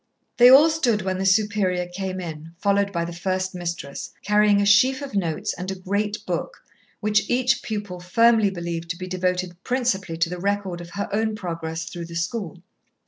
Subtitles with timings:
[0.37, 4.65] They all stood when the Superior came in, followed by the First Mistress, carrying a
[4.65, 6.63] sheaf of notes and a great book,
[7.01, 11.35] which each pupil firmly believed to be devoted principally to the record of her own
[11.35, 12.63] progress through the school.